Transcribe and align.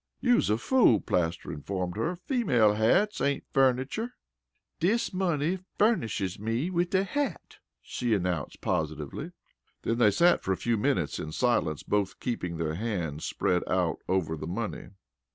"You's 0.19 0.49
a 0.49 0.57
fool!" 0.57 0.99
Plaster 0.99 1.51
informed 1.51 1.95
her. 1.95 2.15
"Female 2.15 2.73
hats 2.73 3.21
ain't 3.21 3.43
furnicher." 3.53 4.13
"Dis 4.79 5.13
money 5.13 5.59
furnishes 5.77 6.39
me 6.39 6.71
wid 6.71 6.95
a 6.95 7.03
hat," 7.03 7.57
she 7.83 8.15
announced 8.15 8.61
positively. 8.61 9.31
Then 9.83 9.99
they 9.99 10.09
sat 10.09 10.41
for 10.43 10.53
a 10.53 10.57
few 10.57 10.75
minutes 10.79 11.19
in 11.19 11.31
silence, 11.31 11.83
both 11.83 12.19
keeping 12.19 12.57
their 12.57 12.73
hands 12.73 13.25
spread 13.25 13.61
out 13.67 13.97
over 14.09 14.35
the 14.35 14.47
money. 14.47 14.87